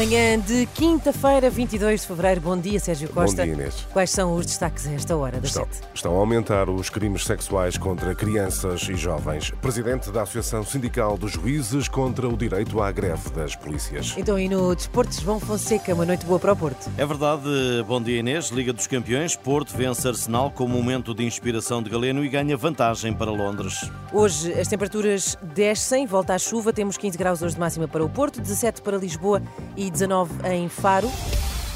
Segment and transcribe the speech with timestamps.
[0.00, 2.40] Manhã de quinta-feira, 22 de fevereiro.
[2.40, 3.42] Bom dia, Sérgio Costa.
[3.42, 3.86] Bom dia, Inês.
[3.92, 5.86] Quais são os destaques a esta hora das Estão, sete?
[5.94, 9.50] estão a aumentar os crimes sexuais contra crianças e jovens.
[9.60, 14.14] Presidente da Associação Sindical dos Juízes contra o direito à greve das polícias.
[14.16, 16.90] Então, e no Desporto, João Fonseca, uma noite boa para o Porto.
[16.96, 17.44] É verdade,
[17.86, 18.48] bom dia Inês.
[18.48, 23.12] Liga dos Campeões, Porto vence Arsenal com momento de inspiração de Galeno e ganha vantagem
[23.12, 23.90] para Londres.
[24.14, 26.72] Hoje as temperaturas descem, volta à chuva.
[26.72, 29.42] Temos 15 graus hoje de máxima para o Porto, 17 para Lisboa
[29.76, 31.10] e 19 em Faro.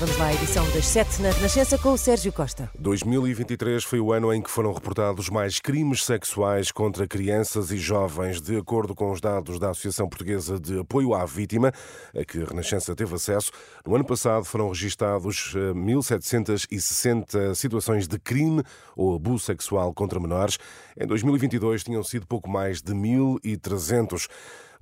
[0.01, 2.69] Vamos lá edição das 7 na Renascença com o Sérgio Costa.
[2.77, 8.41] 2023 foi o ano em que foram reportados mais crimes sexuais contra crianças e jovens,
[8.41, 11.73] de acordo com os dados da Associação Portuguesa de Apoio à Vítima,
[12.13, 13.53] a que a Renascença teve acesso.
[13.87, 18.65] No ano passado foram registados eh, 1.760 situações de crime
[18.97, 20.59] ou abuso sexual contra menores.
[21.01, 24.29] Em 2022 tinham sido pouco mais de 1.300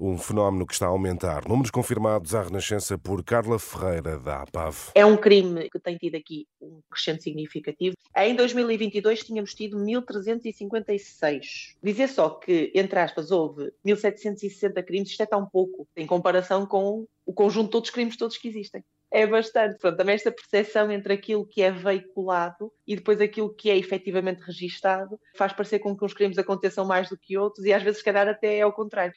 [0.03, 1.47] um fenómeno que está a aumentar.
[1.49, 4.91] Números confirmados à Renascença por Carla Ferreira, da APAV.
[4.97, 7.95] É um crime que tem tido aqui um crescente significativo.
[8.17, 11.77] Em 2022 tínhamos tido 1.356.
[11.81, 17.07] Dizer só que, entre aspas, houve 1.760 crimes, isto é tão pouco em comparação com
[17.25, 18.83] o conjunto de todos os crimes todos que existem.
[19.09, 19.75] É bastante.
[19.75, 24.41] Portanto, também esta percepção entre aquilo que é veiculado e depois aquilo que é efetivamente
[24.41, 27.99] registado faz parecer com que uns crimes aconteçam mais do que outros e às vezes,
[27.99, 29.15] se calhar, até é ao contrário.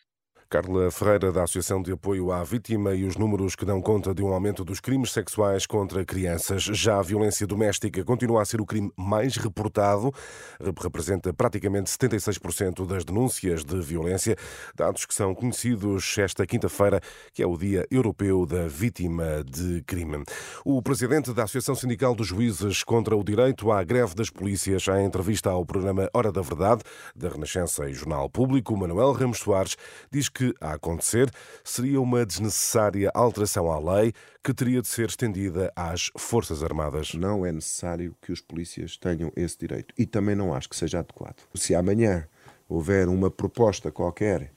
[0.49, 4.21] Carla Ferreira, da Associação de Apoio à Vítima, e os números que dão conta de
[4.21, 6.63] um aumento dos crimes sexuais contra crianças.
[6.63, 10.13] Já a violência doméstica continua a ser o crime mais reportado,
[10.81, 14.35] representa praticamente 76% das denúncias de violência,
[14.75, 17.01] dados que são conhecidos esta quinta-feira,
[17.33, 20.23] que é o Dia Europeu da Vítima de Crime.
[20.63, 25.05] O presidente da Associação Sindical dos Juízes contra o Direito à Greve das Polícias, em
[25.05, 26.83] entrevista ao programa Hora da Verdade,
[27.15, 29.75] da Renascença e Jornal Público, Manuel Ramos Soares,
[30.11, 31.31] diz que, a acontecer,
[31.63, 34.13] seria uma desnecessária alteração à lei
[34.43, 37.13] que teria de ser estendida às Forças Armadas.
[37.13, 39.93] Não é necessário que os polícias tenham esse direito.
[39.97, 41.37] E também não acho que seja adequado.
[41.55, 42.27] Se amanhã
[42.67, 44.51] houver uma proposta qualquer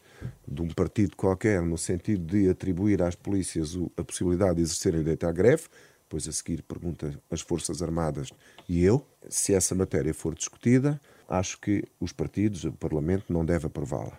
[0.48, 5.28] de um partido qualquer no sentido de atribuir às polícias a possibilidade de exercerem direito
[5.28, 5.68] à greve,
[6.02, 8.30] depois a seguir pergunta as Forças Armadas
[8.68, 13.66] e eu, se essa matéria for discutida, acho que os partidos, o Parlamento, não deve
[13.66, 14.18] aprová-la.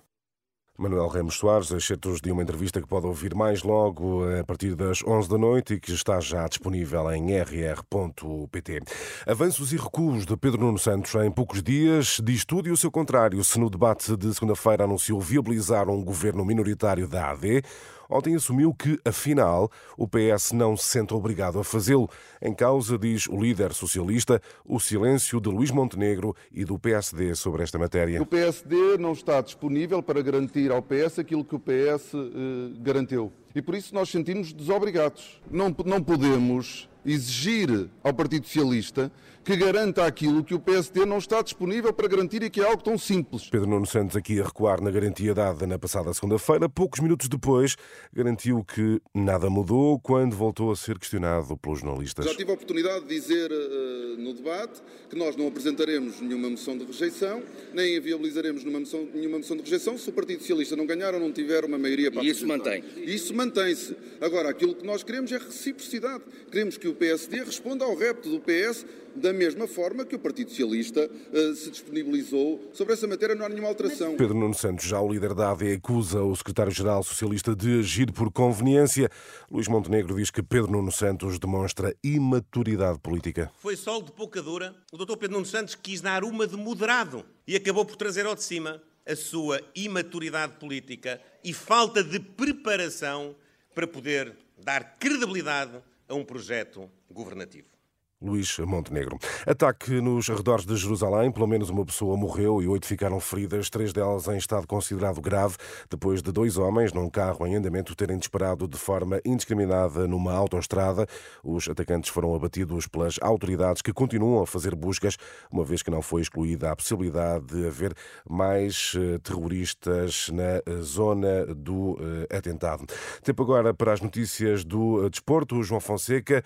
[0.79, 5.03] Manuel Ramos Soares, excertos de uma entrevista que pode ouvir mais logo a partir das
[5.05, 8.79] 11 da noite e que está já disponível em rr.pt.
[9.27, 12.89] Avanços e recuos de Pedro Nuno Santos em poucos dias diz tudo e o seu
[12.89, 17.61] contrário se no debate de segunda-feira anunciou viabilizar um governo minoritário da AD.
[18.09, 22.09] Ontem assumiu que, afinal, o PS não se sente obrigado a fazê-lo.
[22.41, 27.61] Em causa, diz o líder socialista, o silêncio de Luís Montenegro e do PSD sobre
[27.61, 28.19] esta matéria.
[28.19, 33.31] O PSD não está disponível para garantir ao PS aquilo que o PS eh, garantiu.
[33.53, 35.39] E por isso nós sentimos desobrigados.
[35.51, 39.11] Não, não podemos exigir ao Partido Socialista
[39.43, 42.83] que garanta aquilo que o PSD não está disponível para garantir e que é algo
[42.83, 43.49] tão simples.
[43.49, 46.69] Pedro Nuno Santos aqui a recuar na garantia dada na passada segunda-feira.
[46.69, 47.75] Poucos minutos depois,
[48.13, 52.25] garantiu que nada mudou quando voltou a ser questionado pelos jornalistas.
[52.25, 56.77] Já tive a oportunidade de dizer uh, no debate que nós não apresentaremos nenhuma moção
[56.77, 57.41] de rejeição,
[57.73, 61.19] nem viabilizaremos nenhuma moção, nenhuma moção de rejeição se o Partido Socialista não ganhar ou
[61.19, 62.83] não tiver uma maioria para E isso mantém?
[62.97, 63.95] Isso mantém-se.
[64.21, 66.23] Agora, aquilo que nós queremos é reciprocidade.
[66.51, 68.85] Queremos que o PSD responda ao repto do PS
[69.15, 73.49] da mesma forma que o Partido Socialista uh, se disponibilizou sobre essa matéria, não há
[73.49, 74.15] nenhuma alteração.
[74.15, 78.31] Pedro Nuno Santos, já o líder da AD, acusa o secretário-geral socialista de agir por
[78.31, 79.09] conveniência.
[79.51, 83.51] Luís Montenegro diz que Pedro Nuno Santos demonstra imaturidade política.
[83.57, 84.75] Foi sol de pouca dura.
[84.91, 88.35] O doutor Pedro Nuno Santos quis dar uma de moderado e acabou por trazer ao
[88.35, 93.35] de cima a sua imaturidade política e falta de preparação
[93.73, 97.78] para poder dar credibilidade a um projeto governativo.
[98.21, 99.17] Luís Montenegro.
[99.47, 101.31] Ataque nos arredores de Jerusalém.
[101.31, 105.55] Pelo menos uma pessoa morreu e oito ficaram feridas, três delas em estado considerado grave,
[105.89, 111.07] depois de dois homens num carro em andamento terem disparado de forma indiscriminada numa autoestrada.
[111.41, 115.15] Os atacantes foram abatidos pelas autoridades que continuam a fazer buscas,
[115.49, 117.93] uma vez que não foi excluída a possibilidade de haver
[118.29, 118.93] mais
[119.23, 121.97] terroristas na zona do
[122.29, 122.85] atentado.
[123.23, 125.63] Tempo agora para as notícias do desporto.
[125.63, 126.43] João Fonseca.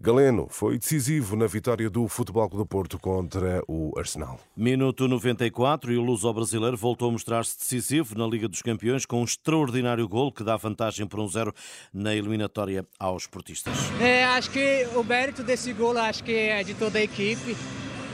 [0.00, 4.38] Galeno foi decisivo na vitória do Futebol Clube do Porto contra o Arsenal.
[4.56, 9.24] Minuto 94 e o luso-brasileiro voltou a mostrar-se decisivo na Liga dos Campeões com um
[9.24, 11.52] extraordinário gol que dá vantagem por um zero
[11.92, 13.74] na eliminatória aos portistas.
[14.00, 17.56] É, acho que o mérito desse gol acho que é de toda a equipe.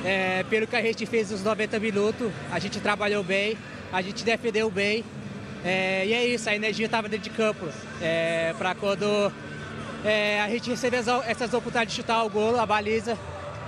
[0.03, 3.59] É, pelo que a gente fez nos 90 minutos, a gente trabalhou bem,
[3.93, 5.05] a gente defendeu bem.
[5.63, 7.67] É, e é isso, a energia estava dentro de campo.
[8.01, 9.31] É, para quando
[10.05, 13.17] é, a gente recebeu essas oportunidades de chutar o gol, a baliza,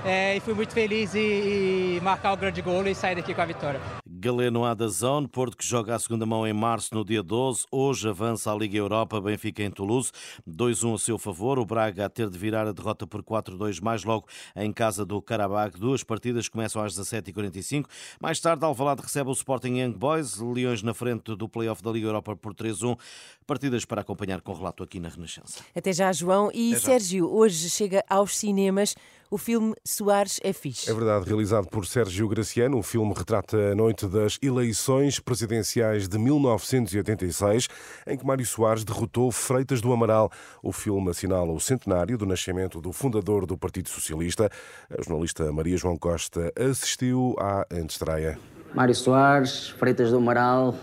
[0.04, 3.40] é, e fui muito feliz e, e, marcar o grande gol e sair daqui com
[3.40, 3.80] a vitória.
[4.26, 7.64] Galeno A da Zone, Porto que joga a segunda mão em março no dia 12,
[7.70, 10.10] hoje avança a Liga Europa, Benfica em Toulouse,
[10.44, 14.02] 2-1 a seu favor, o Braga a ter de virar a derrota por 4-2 mais
[14.02, 14.26] logo
[14.56, 17.84] em casa do Karabakh, duas partidas começam às 17h45,
[18.20, 22.08] mais tarde Alvalade recebe o Sporting Young Boys, Leões na frente do play-off da Liga
[22.08, 22.98] Europa por 3-1,
[23.46, 25.62] partidas para acompanhar com relato aqui na Renascença.
[25.72, 26.50] Até já João.
[26.52, 28.96] E Sérgio, hoje chega aos cinemas
[29.30, 30.90] o filme Soares é Fixe.
[30.90, 36.18] É verdade, realizado por Sérgio Graciano, o filme retrata a noite das eleições presidenciais de
[36.18, 37.68] 1986,
[38.06, 40.30] em que Mário Soares derrotou Freitas do Amaral.
[40.62, 44.50] O filme assinala o centenário do nascimento do fundador do Partido Socialista.
[44.90, 48.38] A jornalista Maria João Costa assistiu à antestreia.
[48.74, 50.74] Mário Soares, Freitas do Amaral,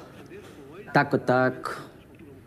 [0.93, 1.92] taco a taco,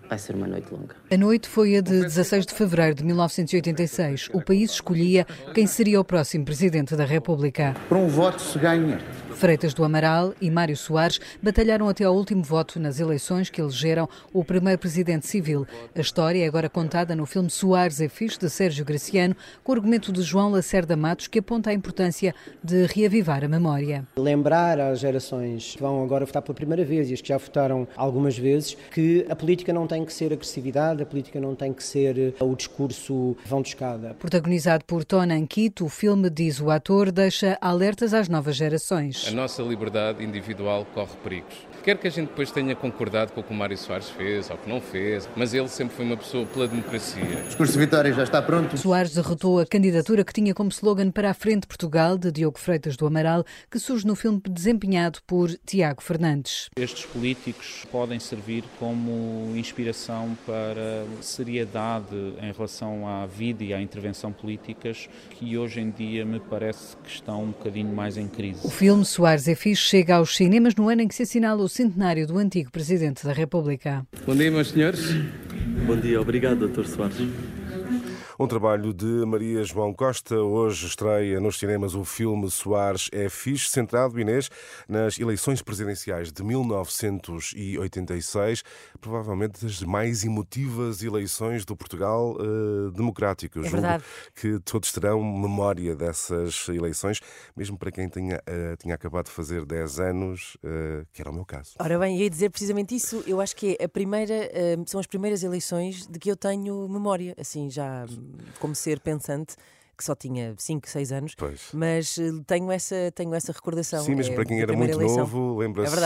[0.08, 0.94] Vai ser uma noite longa.
[1.11, 4.29] A noite foi a de 16 de fevereiro de 1986.
[4.32, 7.75] O país escolhia quem seria o próximo presidente da República.
[7.88, 8.99] Por um voto se ganha.
[9.37, 14.09] Freitas do Amaral e Mário Soares batalharam até ao último voto nas eleições que elegeram
[14.33, 15.67] o primeiro presidente civil.
[15.94, 19.75] A história é agora contada no filme Soares é Fixe, de Sérgio Graciano, com o
[19.75, 22.35] argumento de João Lacerda Matos, que aponta a importância
[22.65, 24.06] de reavivar a memória.
[24.17, 27.87] Lembrar às gerações que vão agora votar pela primeira vez e as que já votaram
[27.94, 31.85] algumas vezes que a política não tem que ser agressividade, a política não tem que
[31.85, 34.17] ser eh, o discurso vão de escada.
[34.19, 39.31] Protagonizado por Tona Anquito, o filme, diz o ator, deixa alertas às novas gerações a
[39.32, 41.67] nossa liberdade individual corre perigos.
[41.87, 44.59] Quer que a gente depois tenha concordado com o que o Mário Soares fez ou
[44.59, 47.23] que não fez, mas ele sempre foi uma pessoa pela democracia.
[47.23, 48.77] O discurso de vitória já está pronto.
[48.77, 52.97] Soares derrotou a candidatura que tinha como slogan para a Frente Portugal, de Diogo Freitas
[52.97, 56.69] do Amaral, que surge no filme desempenhado por Tiago Fernandes.
[56.77, 64.33] Estes políticos podem servir como inspiração para seriedade em relação à vida e à intervenção
[64.33, 68.67] políticas que hoje em dia me parece que estão um bocadinho mais em crise.
[68.67, 71.75] O filme Soares é Fixe chega aos cinemas no ano em que se assinala o
[71.76, 74.06] centenário do antigo Presidente da República.
[74.26, 75.12] Bom dia, meus senhores.
[75.87, 76.87] Bom dia, obrigado, Dr.
[76.87, 77.19] Soares.
[78.38, 80.37] Um trabalho de Maria João Costa.
[80.37, 84.50] Hoje estreia nos cinemas o filme Soares é Fixe, centrado, Inês,
[84.87, 88.62] nas eleições presidenciais de 1986,
[89.00, 93.61] provavelmente das mais emotivas eleições do Portugal uh, democrático.
[93.61, 94.05] É verdade.
[94.35, 97.23] que todos terão memória dessas eleições,
[97.56, 101.35] mesmo para quem tinha, uh, tinha acabado de fazer 10 anos, uh, que era o
[101.35, 101.73] meu caso.
[101.81, 103.25] Ora bem, ia dizer precisamente isso.
[103.27, 104.35] Eu acho que é a primeira,
[104.87, 108.05] são as primeiras eleições de que eu tenho memória, assim, já
[108.58, 109.56] como ser pensante
[109.96, 111.69] que só tinha 5, 6 anos, pois.
[111.73, 114.05] mas eh, tenho essa, tenho essa recordação.
[114.05, 115.19] Sim, mesmo é, para quem era muito eleição.
[115.19, 115.96] novo, lembra-se,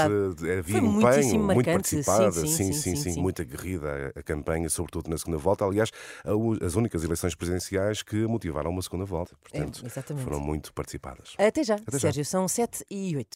[0.48, 5.10] é havia empenho, muito participada, sim sim, sim, sim, sim, muito aguerrida a, campanha, sobretudo
[5.10, 5.64] na segunda volta.
[5.64, 5.90] Aliás,
[6.64, 11.34] as únicas eleições presidenciais que motivaram uma segunda volta, portanto, é, foram muito participadas.
[11.36, 12.30] Até já, Até Sérgio, já.
[12.30, 13.28] são 7 e 8.